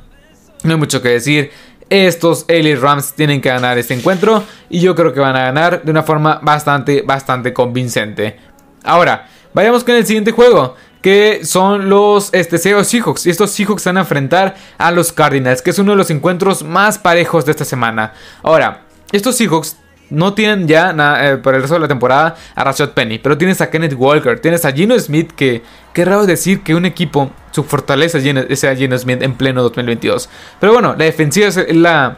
No 0.63 0.71
hay 0.71 0.77
mucho 0.77 1.01
que 1.01 1.09
decir. 1.09 1.51
Estos 1.89 2.45
LA 2.47 2.79
Rams 2.79 3.13
tienen 3.13 3.41
que 3.41 3.49
ganar 3.49 3.77
este 3.77 3.93
encuentro 3.93 4.43
y 4.69 4.79
yo 4.79 4.95
creo 4.95 5.13
que 5.13 5.19
van 5.19 5.35
a 5.35 5.43
ganar 5.43 5.83
de 5.83 5.91
una 5.91 6.03
forma 6.03 6.39
bastante, 6.41 7.01
bastante 7.01 7.53
convincente. 7.53 8.37
Ahora, 8.83 9.27
vayamos 9.53 9.83
con 9.83 9.95
el 9.95 10.05
siguiente 10.05 10.31
juego 10.31 10.75
que 11.01 11.45
son 11.45 11.89
los 11.89 12.33
este, 12.33 12.57
Seahawks. 12.57 13.25
Y 13.25 13.29
estos 13.29 13.51
Seahawks 13.51 13.85
van 13.85 13.97
a 13.97 14.01
enfrentar 14.01 14.55
a 14.77 14.91
los 14.91 15.11
Cardinals, 15.11 15.61
que 15.61 15.71
es 15.71 15.79
uno 15.79 15.91
de 15.91 15.97
los 15.97 16.09
encuentros 16.09 16.63
más 16.63 16.97
parejos 16.97 17.45
de 17.45 17.51
esta 17.51 17.65
semana. 17.65 18.13
Ahora, 18.43 18.81
estos 19.11 19.35
Seahawks 19.35 19.77
no 20.11 20.33
tienen 20.33 20.67
ya 20.67 20.93
eh, 21.21 21.37
por 21.37 21.55
el 21.55 21.61
resto 21.61 21.75
de 21.75 21.81
la 21.81 21.87
temporada 21.87 22.35
a 22.53 22.63
Rashad 22.63 22.89
Penny, 22.89 23.17
pero 23.17 23.37
tienes 23.37 23.61
a 23.61 23.69
Kenneth 23.69 23.95
Walker, 23.97 24.39
tienes 24.39 24.65
a 24.65 24.71
Gino 24.71 24.97
Smith, 24.99 25.31
que 25.31 25.63
qué 25.93 26.05
raro 26.05 26.25
decir 26.25 26.61
que 26.61 26.75
un 26.75 26.85
equipo, 26.85 27.31
su 27.51 27.63
fortaleza 27.63 28.19
sea 28.55 28.75
Gino 28.75 28.97
Smith 28.97 29.21
en 29.21 29.33
pleno 29.35 29.63
2022. 29.63 30.29
Pero 30.59 30.73
bueno, 30.73 30.95
la 30.97 31.05
defensiva 31.05 31.47
es 31.47 31.75
la 31.75 32.17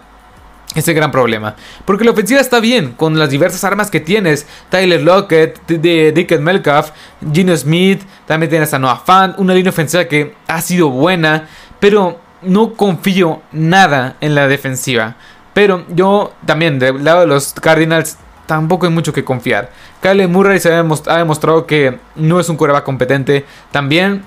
ese 0.75 0.93
gran 0.93 1.12
problema. 1.12 1.55
Porque 1.86 2.03
la 2.03 2.12
ofensiva 2.12 2.41
está 2.41 2.60
bien 2.60 2.93
con 2.93 3.17
las 3.20 3.29
diversas 3.29 3.63
armas 3.63 3.91
que 3.91 4.00
tienes. 4.00 4.48
Tyler 4.70 5.01
Lockett, 5.01 5.65
Dickett 5.67 6.41
Melcalf, 6.41 6.91
Gino 7.32 7.55
Smith, 7.55 8.01
también 8.25 8.50
tienes 8.50 8.74
a 8.74 8.79
Noah 8.79 9.01
Fan, 9.05 9.36
una 9.38 9.53
línea 9.53 9.70
ofensiva 9.70 10.05
que 10.05 10.36
ha 10.48 10.62
sido 10.62 10.89
buena, 10.89 11.48
pero 11.79 12.20
no 12.41 12.74
confío 12.74 13.41
nada 13.51 14.17
en 14.20 14.36
la 14.36 14.48
defensiva. 14.48 15.15
Pero 15.53 15.86
yo 15.89 16.34
también, 16.46 16.79
del 16.79 17.03
lado 17.03 17.22
de 17.22 17.27
los 17.27 17.53
Cardinals, 17.53 18.17
tampoco 18.48 18.88
hay 18.88 18.91
mucho 18.91 19.13
que 19.13 19.24
confiar. 19.24 19.72
Kyle 20.01 20.27
Murray 20.27 20.60
se 20.60 20.74
ha 20.74 21.17
demostrado 21.17 21.67
que 21.67 22.00
no 22.15 22.39
es 22.39 22.50
un 22.50 22.58
coreback 22.58 22.84
competente. 22.84 23.46
También 23.72 24.24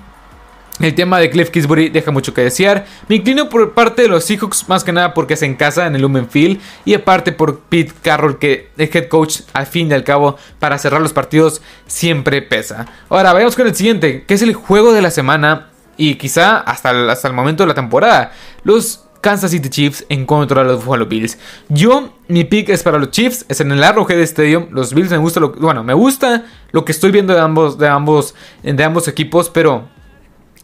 el 0.79 0.95
tema 0.95 1.19
de 1.19 1.29
Cliff 1.29 1.49
Kisbury 1.49 1.89
deja 1.89 2.11
mucho 2.11 2.33
que 2.33 2.41
desear. 2.41 2.85
Me 3.07 3.15
inclino 3.15 3.49
por 3.49 3.73
parte 3.73 4.03
de 4.03 4.07
los 4.07 4.25
Seahawks 4.25 4.69
más 4.69 4.83
que 4.83 4.91
nada 4.91 5.13
porque 5.13 5.33
es 5.33 5.41
en 5.41 5.55
casa 5.55 5.87
en 5.87 5.95
el 5.95 6.01
Lumen 6.01 6.29
Field 6.29 6.59
y 6.85 6.93
aparte 6.93 7.31
por 7.31 7.61
Pete 7.61 7.93
Carroll 8.01 8.37
que 8.37 8.69
el 8.77 8.89
head 8.93 9.07
coach 9.07 9.41
al 9.53 9.65
fin 9.65 9.89
y 9.89 9.93
al 9.93 10.03
cabo 10.03 10.37
para 10.59 10.77
cerrar 10.77 11.01
los 11.01 11.13
partidos 11.13 11.61
siempre 11.87 12.41
pesa. 12.41 12.85
Ahora 13.09 13.33
vayamos 13.33 13.55
con 13.55 13.67
el 13.67 13.75
siguiente 13.75 14.23
que 14.25 14.33
es 14.33 14.41
el 14.41 14.53
juego 14.53 14.93
de 14.93 15.01
la 15.01 15.11
semana 15.11 15.69
y 15.97 16.15
quizá 16.15 16.57
hasta 16.57 16.91
el, 16.91 17.09
hasta 17.09 17.27
el 17.27 17.33
momento 17.33 17.63
de 17.63 17.67
la 17.67 17.73
temporada. 17.73 18.31
Los 18.63 19.03
Kansas 19.21 19.51
City 19.51 19.69
Chiefs 19.69 20.05
en 20.09 20.25
contra 20.25 20.61
de 20.61 20.69
los 20.69 20.85
Buffalo 20.85 21.07
Bills. 21.07 21.37
Yo, 21.69 22.13
mi 22.27 22.43
pick 22.43 22.69
es 22.69 22.83
para 22.83 22.99
los 22.99 23.11
Chiefs, 23.11 23.45
es 23.49 23.59
en 23.59 23.71
el 23.71 23.83
Arrowhead 23.83 24.19
Stadium. 24.19 24.67
Los 24.71 24.93
Bills 24.93 25.09
me 25.09 25.17
gusta 25.17 25.39
lo, 25.39 25.53
bueno, 25.53 25.83
me 25.83 25.93
gusta 25.93 26.45
lo 26.71 26.85
que 26.85 26.91
estoy 26.91 27.11
viendo 27.11 27.33
de 27.33 27.41
ambos, 27.41 27.77
de 27.77 27.87
ambos, 27.87 28.35
de 28.63 28.83
ambos 28.83 29.07
equipos, 29.07 29.49
pero 29.49 29.89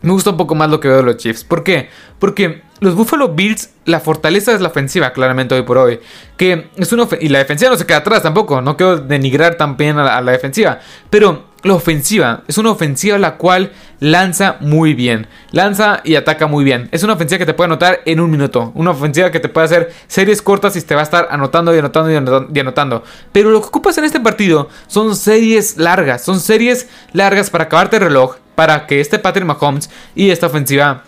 me 0.03 0.11
gusta 0.11 0.31
un 0.31 0.37
poco 0.37 0.53
más 0.53 0.69
lo 0.69 0.79
que 0.79 0.89
veo 0.89 0.97
de 0.97 1.03
los 1.03 1.17
Chiefs. 1.17 1.45
¿Por 1.45 1.63
qué? 1.63 1.89
Porque 2.19 2.61
los 2.81 2.93
Buffalo 2.95 3.29
Bills, 3.29 3.69
la 3.85 4.01
fortaleza 4.01 4.51
es 4.51 4.59
la 4.59 4.67
ofensiva, 4.67 5.13
claramente 5.13 5.55
hoy 5.55 5.61
por 5.61 5.77
hoy. 5.77 6.01
Que 6.35 6.69
es 6.75 6.91
una 6.91 7.07
y 7.21 7.29
la 7.29 7.39
defensiva 7.39 7.71
no 7.71 7.77
se 7.77 7.85
queda 7.85 7.99
atrás 7.99 8.21
tampoco. 8.21 8.61
No 8.61 8.75
quiero 8.75 8.97
denigrar 8.97 9.55
también 9.55 9.97
a 9.97 10.19
la, 10.19 10.31
defensiva. 10.33 10.79
Pero 11.09 11.45
la 11.63 11.75
ofensiva 11.75 12.43
es 12.49 12.57
una 12.57 12.71
ofensiva 12.71 13.17
la 13.17 13.37
cual 13.37 13.71
lanza 14.01 14.57
muy 14.59 14.93
bien. 14.93 15.27
Lanza 15.51 16.01
y 16.03 16.15
ataca 16.15 16.47
muy 16.47 16.65
bien. 16.65 16.89
Es 16.91 17.03
una 17.03 17.13
ofensiva 17.13 17.39
que 17.39 17.45
te 17.45 17.53
puede 17.53 17.67
anotar 17.67 18.01
en 18.03 18.19
un 18.19 18.29
minuto. 18.29 18.73
Una 18.75 18.91
ofensiva 18.91 19.31
que 19.31 19.39
te 19.39 19.47
puede 19.47 19.65
hacer 19.65 19.93
series 20.07 20.41
cortas 20.41 20.75
y 20.75 20.81
te 20.81 20.95
va 20.95 20.99
a 20.99 21.05
estar 21.05 21.29
anotando 21.31 21.73
y 21.73 21.79
anotando 21.79 22.49
y 22.53 22.59
anotando. 22.59 23.03
Pero 23.31 23.51
lo 23.51 23.61
que 23.61 23.67
ocupas 23.67 23.97
en 23.97 24.03
este 24.03 24.19
partido 24.19 24.67
son 24.87 25.15
series 25.15 25.77
largas. 25.77 26.25
Son 26.25 26.41
series 26.41 26.89
largas 27.13 27.49
para 27.49 27.63
acabarte 27.63 27.95
el 27.95 28.03
reloj 28.03 28.42
para 28.55 28.87
que 28.87 29.01
este 29.01 29.19
Patrick 29.19 29.45
Mahomes 29.45 29.89
y 30.15 30.29
esta 30.29 30.47
ofensiva 30.47 31.03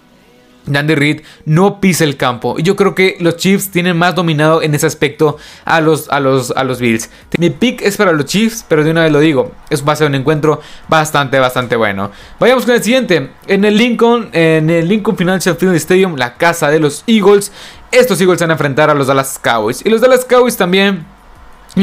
Andy 0.73 0.95
Reid 0.95 1.21
no 1.45 1.79
pise 1.79 2.03
el 2.03 2.17
campo. 2.17 2.57
Yo 2.57 2.75
creo 2.75 2.95
que 2.95 3.17
los 3.19 3.37
Chiefs 3.37 3.69
tienen 3.69 3.97
más 3.97 4.15
dominado 4.15 4.61
en 4.61 4.73
ese 4.73 4.87
aspecto 4.87 5.37
a 5.63 5.81
los, 5.81 6.09
a 6.09 6.19
los, 6.19 6.51
a 6.51 6.63
los 6.63 6.79
Bills. 6.79 7.09
Mi 7.37 7.49
pick 7.49 7.81
es 7.81 7.97
para 7.97 8.11
los 8.11 8.25
Chiefs, 8.25 8.65
pero 8.67 8.83
de 8.83 8.91
una 8.91 9.03
vez 9.03 9.11
lo 9.11 9.19
digo, 9.19 9.51
es 9.69 9.87
va 9.87 9.93
a 9.93 9.95
ser 9.95 10.07
un 10.07 10.15
encuentro 10.15 10.61
bastante, 10.87 11.39
bastante 11.39 11.75
bueno. 11.75 12.11
Vayamos 12.39 12.65
con 12.65 12.75
el 12.75 12.83
siguiente. 12.83 13.31
En 13.47 13.65
el 13.65 13.77
Lincoln, 13.77 14.29
en 14.33 14.69
el 14.69 14.87
Lincoln 14.87 15.17
Financial 15.17 15.55
Field 15.55 15.75
Stadium, 15.75 16.15
la 16.15 16.35
casa 16.35 16.69
de 16.69 16.79
los 16.79 17.03
Eagles. 17.07 17.51
Estos 17.91 18.19
Eagles 18.19 18.41
van 18.41 18.49
a 18.49 18.53
enfrentar 18.53 18.89
a 18.89 18.93
los 18.93 19.07
Dallas 19.07 19.39
Cowboys. 19.39 19.85
Y 19.85 19.89
los 19.89 20.01
Dallas 20.01 20.25
Cowboys 20.25 20.57
también 20.57 21.05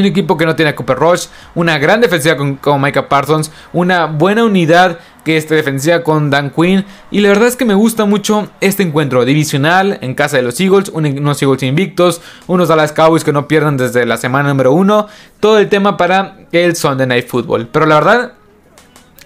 un 0.00 0.04
equipo 0.04 0.37
que 0.37 0.46
no 0.46 0.56
tiene 0.56 0.70
a 0.70 0.76
Cooper 0.76 0.96
Rush, 0.96 1.26
una 1.54 1.78
gran 1.78 2.00
defensiva 2.00 2.37
con, 2.37 2.56
con 2.56 2.80
Micah 2.80 3.08
Parsons, 3.08 3.50
una 3.72 4.06
buena 4.06 4.44
unidad 4.44 4.99
que 5.25 5.37
es 5.37 5.49
defensiva 5.49 6.02
con 6.02 6.30
Dan 6.30 6.50
Quinn. 6.50 6.84
Y 7.11 7.20
la 7.20 7.28
verdad 7.28 7.49
es 7.49 7.56
que 7.56 7.64
me 7.64 7.75
gusta 7.75 8.04
mucho 8.04 8.49
este 8.61 8.82
encuentro 8.82 9.25
divisional 9.25 9.99
en 10.00 10.14
casa 10.14 10.37
de 10.37 10.42
los 10.42 10.58
Eagles, 10.61 10.90
unos 10.90 11.42
Eagles 11.42 11.62
invictos, 11.62 12.20
unos 12.46 12.68
Dallas 12.68 12.92
Cowboys 12.92 13.25
que 13.25 13.32
no 13.32 13.46
pierdan 13.49 13.76
desde 13.76 14.06
la 14.06 14.16
semana 14.16 14.49
número 14.49 14.72
uno. 14.72 15.06
Todo 15.40 15.58
el 15.58 15.68
tema 15.68 15.96
para 15.96 16.38
el 16.52 16.76
Sunday 16.76 17.06
Night 17.06 17.28
Football. 17.28 17.68
Pero 17.68 17.87
la 17.87 17.94
verdad 17.96 18.32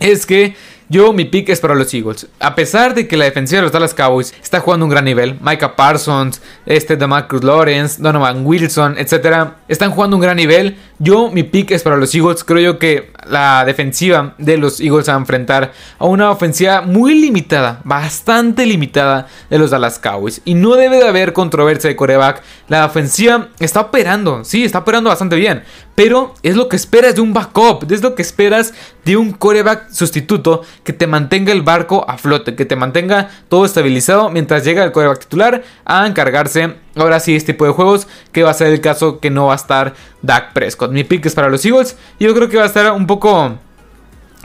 es 0.01 0.27
que 0.27 0.55
yo, 0.89 1.13
mi 1.13 1.25
pick 1.25 1.49
es 1.49 1.61
para 1.61 1.75
los 1.75 1.93
Eagles. 1.93 2.29
A 2.39 2.55
pesar 2.55 2.95
de 2.95 3.09
que 3.09 3.17
la 3.17 3.25
defensiva 3.25 3.59
de 3.59 3.63
los 3.63 3.73
Dallas 3.73 3.95
Cowboys 3.95 4.33
está 4.43 4.61
jugando 4.61 4.87
un 4.87 4.91
gran 4.91 5.05
nivel, 5.05 5.37
Micah 5.41 5.75
Parsons, 5.75 6.41
este 6.65 6.97
Demarcus 6.97 7.43
Lawrence, 7.43 8.01
Donovan 8.01 8.47
Wilson, 8.47 8.97
etc., 8.99 9.49
están 9.67 9.91
jugando 9.91 10.17
un 10.17 10.23
gran 10.23 10.37
nivel. 10.37 10.77
Yo, 10.99 11.31
mi 11.31 11.43
pick 11.43 11.73
es 11.73 11.83
para 11.83 11.97
los 11.97 12.15
Eagles. 12.15 12.45
Creo 12.45 12.61
yo 12.61 12.79
que 12.79 13.11
la 13.29 13.65
defensiva 13.65 14.35
de 14.39 14.57
los 14.57 14.81
Eagles 14.81 15.09
a 15.09 15.15
enfrentar 15.15 15.73
a 15.99 16.05
una 16.05 16.31
ofensiva 16.31 16.83
muy 16.83 17.15
limitada, 17.15 17.81
bastante 17.85 18.67
limitada 18.67 19.27
de 19.51 19.59
los 19.59 19.71
Dallas 19.71 19.99
Cowboys. 19.99 20.41
Y 20.45 20.55
no 20.55 20.75
debe 20.75 20.97
de 20.97 21.09
haber 21.09 21.33
controversia 21.33 21.89
de 21.89 21.97
coreback. 21.97 22.43
La 22.69 22.87
ofensiva 22.87 23.49
está 23.59 23.81
operando, 23.81 24.45
sí, 24.45 24.65
está 24.65 24.79
operando 24.79 25.11
bastante 25.11 25.37
bien. 25.37 25.63
Pero 25.95 26.35
es 26.43 26.57
lo 26.57 26.69
que 26.69 26.77
esperas 26.77 27.15
de 27.15 27.23
un 27.23 27.33
backup, 27.33 27.91
es 27.91 28.03
lo 28.03 28.15
que 28.15 28.23
esperas 28.23 28.75
de 29.05 29.17
un 29.17 29.33
coreback 29.33 29.91
sustituto 29.91 30.63
que 30.85 30.93
te 30.93 31.07
mantenga 31.07 31.53
el 31.53 31.63
barco 31.63 32.05
a 32.09 32.19
flote, 32.19 32.55
que 32.55 32.67
te 32.67 32.77
mantenga 32.77 33.31
todo 33.49 33.65
estabilizado 33.65 34.29
mientras 34.31 34.65
llega 34.65 34.85
el 34.85 34.93
coreback 34.93 35.21
titular 35.21 35.63
a 35.85 36.07
encargarse 36.07 36.86
ahora 36.97 37.21
sí 37.21 37.37
este 37.37 37.53
tipo 37.53 37.67
de 37.67 37.73
juegos, 37.73 38.09
que 38.33 38.43
va 38.43 38.51
a 38.51 38.55
ser 38.55 38.69
el 38.69 38.81
caso 38.81 39.21
que 39.21 39.31
no 39.31 39.47
va 39.47 39.53
a 39.53 39.57
estar 39.57 39.95
Dak 40.23 40.53
Prescott. 40.53 40.91
Mi 40.91 41.05
pick 41.05 41.25
es 41.27 41.35
para 41.35 41.49
los 41.49 41.65
Eagles 41.65 41.97
y 42.19 42.25
yo 42.25 42.35
creo 42.35 42.49
que 42.49 42.57
va 42.57 42.65
a 42.65 42.67
estar 42.67 42.91
un 42.93 43.07
poco 43.07 43.59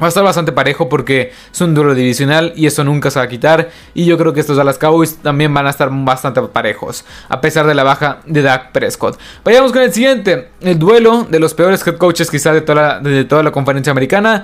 Va 0.02 0.08
a 0.08 0.10
estar 0.10 0.24
bastante 0.24 0.52
parejo 0.52 0.90
porque 0.90 1.32
es 1.52 1.62
un 1.62 1.76
duelo 1.76 1.94
divisional 1.94 2.54
y 2.56 2.66
eso 2.66 2.84
nunca 2.84 3.12
se 3.12 3.20
va 3.20 3.26
a 3.26 3.28
quitar. 3.28 3.70
Y 3.94 4.06
yo 4.06 4.18
creo 4.18 4.34
que 4.34 4.40
estos 4.40 4.58
Dallas 4.58 4.80
Cowboys 4.80 5.18
también 5.18 5.54
van 5.54 5.68
a 5.68 5.70
estar 5.70 5.90
bastante 5.92 6.42
parejos, 6.42 7.06
a 7.30 7.40
pesar 7.40 7.68
de 7.68 7.76
la 7.76 7.84
baja 7.84 8.20
de 8.26 8.42
Dak 8.42 8.72
Prescott. 8.72 9.20
Vayamos 9.44 9.72
con 9.72 9.84
el 9.84 9.94
siguiente: 9.94 10.50
el 10.62 10.80
duelo 10.80 11.28
de 11.30 11.40
los 11.40 11.54
peores 11.54 11.86
head 11.86 11.98
coaches, 11.98 12.32
quizás 12.32 12.56
de 12.56 12.62
toda 12.62 13.00
de 13.00 13.26
toda 13.26 13.44
la 13.44 13.52
conferencia 13.52 13.92
americana. 13.92 14.44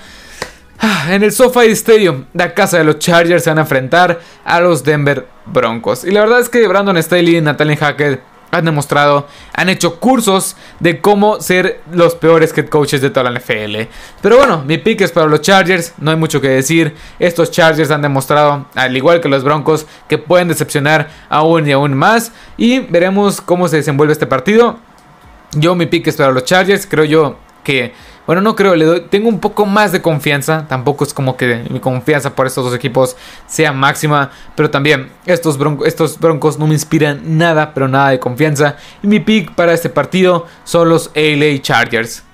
Ah, 0.80 1.08
en 1.10 1.24
el 1.24 1.32
SoFi 1.32 1.72
Stadium, 1.72 2.26
la 2.34 2.54
casa 2.54 2.78
de 2.78 2.84
los 2.84 3.00
Chargers 3.00 3.44
se 3.44 3.50
van 3.50 3.58
a 3.58 3.62
enfrentar 3.62 4.20
a 4.46 4.60
los 4.60 4.84
Denver 4.84 5.28
Broncos. 5.46 6.04
Y 6.04 6.12
la 6.12 6.22
verdad 6.22 6.40
es 6.40 6.50
que 6.50 6.68
Brandon 6.68 7.02
Staley 7.02 7.38
y 7.38 7.42
Natalie 7.42 7.78
Hackett 7.78 8.22
han 8.52 8.66
demostrado, 8.66 9.28
han 9.54 9.70
hecho 9.70 10.00
cursos 10.00 10.56
de 10.80 11.02
cómo 11.02 11.42
ser 11.42 11.82
los 11.92 12.16
peores 12.16 12.58
head 12.58 12.70
coaches 12.70 13.02
de 13.02 13.10
toda 13.10 13.30
la 13.30 13.40
NFL. 13.40 13.90
Pero 14.22 14.38
bueno, 14.38 14.64
mi 14.66 14.78
pick 14.78 15.02
es 15.02 15.12
para 15.12 15.28
los 15.28 15.42
Chargers, 15.42 15.94
no 15.98 16.12
hay 16.12 16.18
mucho 16.18 16.40
que 16.40 16.50
decir. 16.50 16.96
Estos 17.20 17.52
Chargers 17.52 17.92
han 17.92 18.02
demostrado, 18.02 18.68
al 18.76 18.96
igual 18.96 19.20
que 19.20 19.30
los 19.30 19.44
Broncos, 19.44 19.86
que 20.08 20.18
pueden 20.18 20.48
decepcionar 20.48 21.10
aún 21.30 21.68
y 21.68 21.72
aún 21.72 21.94
más. 21.94 22.32
Y 22.56 22.80
veremos 22.80 23.42
cómo 23.42 23.68
se 23.68 23.78
desenvuelve 23.78 24.14
este 24.14 24.28
partido. 24.28 24.78
Yo 25.54 25.76
mi 25.76 25.86
pick 25.86 26.08
es 26.08 26.16
para 26.16 26.32
los 26.32 26.46
Chargers, 26.46 26.86
creo 26.86 27.06
yo 27.06 27.38
que 27.64 27.94
bueno, 28.28 28.42
no 28.42 28.58
creo, 28.58 28.76
le 28.76 28.86
doy, 28.86 29.02
tengo 29.10 29.30
un 29.30 29.40
poco 29.40 29.66
más 29.66 29.94
de 29.94 30.02
confianza. 30.02 30.68
Tampoco 30.68 31.06
es 31.06 31.14
como 31.14 31.38
que 31.38 31.64
mi 31.70 31.80
confianza 31.80 32.36
por 32.36 32.46
estos 32.46 32.66
dos 32.66 32.76
equipos 32.76 33.16
sea 33.48 33.72
máxima. 33.72 34.32
Pero 34.56 34.70
también 34.70 35.10
estos, 35.26 35.58
estos 35.86 36.20
broncos 36.20 36.60
no 36.60 36.68
me 36.68 36.74
inspiran 36.74 37.38
nada, 37.38 37.74
pero 37.74 37.88
nada 37.88 38.10
de 38.10 38.20
confianza. 38.20 38.76
Y 39.02 39.08
mi 39.08 39.22
pick 39.22 39.56
para 39.56 39.74
este 39.74 39.90
partido 39.90 40.46
son 40.66 40.90
los 40.90 41.10
LA 41.16 41.62
Chargers. 41.62 42.27